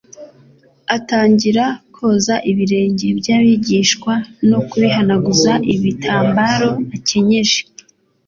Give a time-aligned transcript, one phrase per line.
[0.95, 1.65] atangira
[1.95, 4.13] koza ibirenge by'abigishwa
[4.49, 7.59] no kubihanaguza igitambaro akenyeje.»